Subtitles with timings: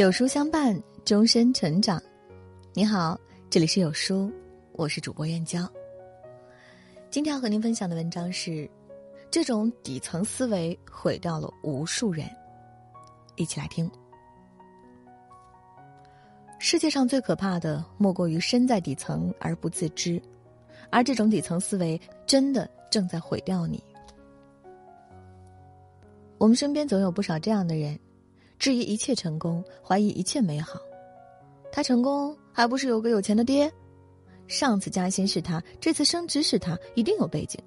[0.00, 2.02] 有书相伴，终身成长。
[2.72, 4.32] 你好，这里是有书，
[4.72, 5.70] 我是主播燕娇。
[7.10, 8.66] 今天要和您分享的文章是：
[9.30, 12.26] 这种底层思维毁掉了无数人。
[13.36, 13.90] 一起来听。
[16.58, 20.18] 世界上最可怕的，莫过于身在底层而不自知，
[20.88, 23.84] 而这种底层思维，真的正在毁掉你。
[26.38, 28.00] 我们身边总有不少这样的人。
[28.60, 30.78] 质疑一切成功，怀疑一切美好。
[31.72, 33.72] 他成功还不是有个有钱的爹？
[34.46, 37.58] 上次加薪是他，这次升职是他，一定有背景。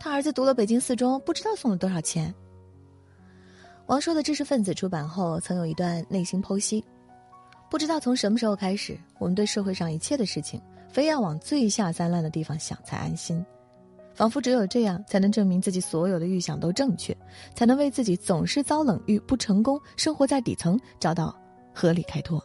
[0.00, 2.34] 他儿子读了北京四中，不知道送了多少钱。
[3.84, 6.82] 王朔的知识分子出版后，曾有一段内心剖析：
[7.68, 10.58] 不知道从什么时候开始，我们对社会上一切的事情，
[10.90, 13.44] 非要往最下三滥的地方想才安心。
[14.18, 17.16] 仿佛只有这样，才能证明自己所有的预想都正确，
[17.54, 21.32] 才能为自己总是遭冷遇、不成功、生活在底层找到
[21.72, 22.44] 合理开脱，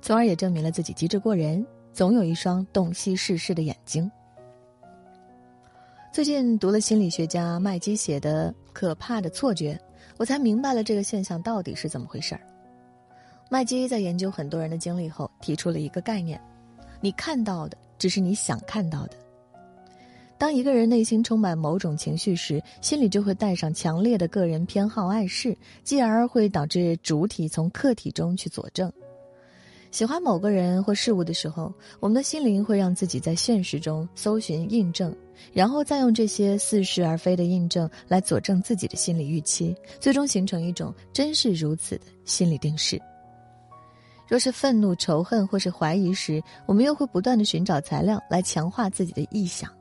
[0.00, 4.08] 从而也证明了自己机智过人，总有一双洞悉世事的眼睛。
[6.12, 9.74] 最近读了心理学家麦基写的《可怕的错觉》，
[10.18, 12.40] 我才明白了这个现象到底是怎么回事儿。
[13.50, 16.40] 麦基在研究很多人的经历后，提出了一个概念：
[17.00, 19.16] 你看到的只是你想看到的。
[20.44, 28.92] 当一个人内心充满某种情绪时，心里就会带上强烈的个人偏好暗示，继而会导致主体从客体中去佐证。
[29.90, 35.16] 喜欢某个人或事物的时候，我们的心灵会让自己在现实中搜寻印证，
[35.50, 43.00] 然后再用这些似是而非的印证来佐证自己的心理预期，最终形成一种真是如此的心理定势。
[44.28, 49.72] 若是愤怒、仇恨或是怀疑时，我们又会不断的寻找材料来强化自己的臆想。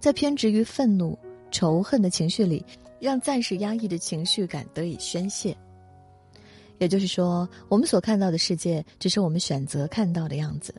[0.00, 1.18] 在偏执于愤怒、
[1.50, 2.64] 仇恨的情绪里，
[3.00, 5.56] 让暂时压抑的情绪感得以宣泄。
[6.78, 10.72] 也就是说，我们所看到的世界，只是我们选择看到的样子。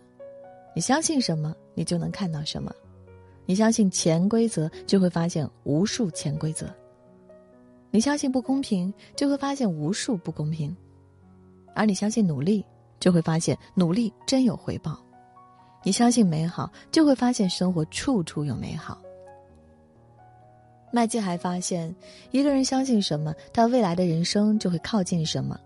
[0.74, 2.74] 你相信什么，你就能看到什么。
[3.46, 6.68] 你相信潜规则，就会发现无数潜规则；
[7.92, 10.72] 你相信不公平，就会发现无数不公平；
[11.76, 12.64] 而你相信努力，
[13.00, 14.98] 就会发现努力真有回报。
[15.84, 19.02] 你相信美好，就会发现生活处处有美好。
[20.92, 21.94] 麦基还发现，
[22.32, 25.60] 一个人相信什么，他未来的人生就会靠近什么。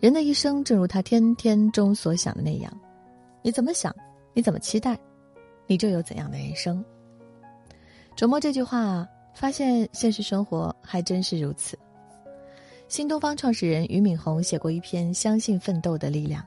[0.00, 2.80] 人的一生正如他天天中所想的那样，
[3.42, 3.94] 你怎么想，
[4.32, 4.98] 你怎么期待，
[5.66, 6.84] 你就有怎样的人生。
[8.16, 11.78] 琢磨这句话，发现现实生活还真是如此。
[12.88, 16.42] 新东方创始人俞敏洪写过一篇《相信奋斗的力量》，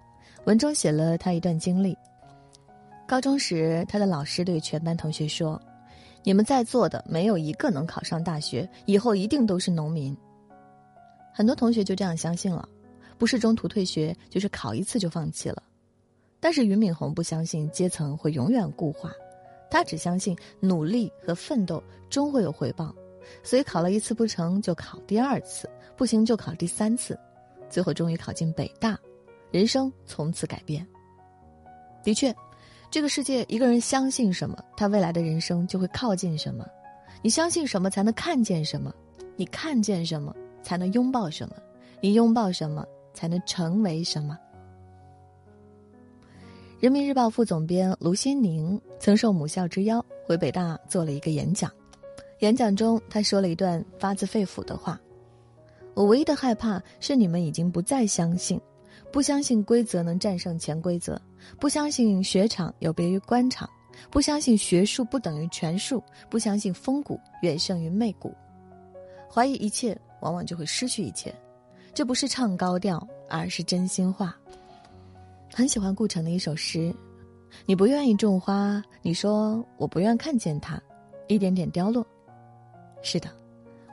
[0.45, 1.97] 文中写了他一段经历。
[3.07, 5.59] 高中时，他的老师对全班同学说。
[6.27, 10.13] 你们在座的没有一个能考上大学，以后一定都是农民。
[11.33, 12.67] 很多同学就这样相信了，
[13.17, 15.63] 不是中途退学，就是考一次就放弃了。
[16.41, 19.09] 但是俞敏洪不相信阶层会永远固化，
[19.71, 22.93] 他只相信努力和奋斗终会有回报，
[23.41, 27.17] 所以考了一次不成就考第二次，不行就考第三次，
[27.69, 28.99] 最后终于考进北大，
[29.49, 30.85] 人生从此改变。
[32.03, 32.35] 的确。
[32.89, 36.65] 这个世界，一个人相信什么，他未来的人生就会靠近什么。
[37.21, 38.89] 你相信什么，才能看见什么；
[39.35, 40.33] 你看见什么，
[40.63, 41.55] 才能拥抱什么；
[41.99, 44.37] 你拥抱什么，才能成为什么。
[46.79, 51.69] 人民日报副总编卢新宁曾受母校之邀回北大做了一个演讲，
[52.39, 54.99] 演讲中他说了一段发自肺腑的话
[55.93, 58.61] ：“我唯一的害怕是你们已经不再相信。”
[59.11, 61.19] 不相信规则能战胜潜规则，
[61.59, 63.67] 不相信雪场有别于官场，
[64.11, 68.35] 不相信学术不等于权术，不相信风骨远胜于媚骨，
[69.31, 71.33] 怀疑一切，往往就会失去一切。
[71.93, 74.37] 这不是唱高调，而是真心话。
[75.51, 76.93] 很喜欢顾城的一首诗
[77.65, 80.79] ：“你不愿意种花，你说我不愿看见它，
[81.27, 82.05] 一点点凋落。”
[83.01, 83.29] 是的，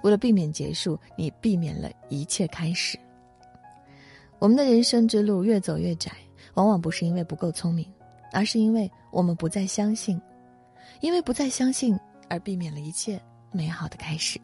[0.02, 2.98] 为了避免结束，你避免了一切开始。
[4.38, 6.10] 我们的人生之路越走越窄，
[6.54, 7.86] 往往不是因为不够聪明，
[8.32, 10.20] 而是因为我们不再相信，
[11.00, 11.98] 因为不再相信
[12.28, 13.20] 而避免了一切
[13.52, 14.38] 美好的开始。